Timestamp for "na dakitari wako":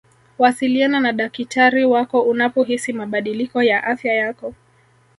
0.99-2.21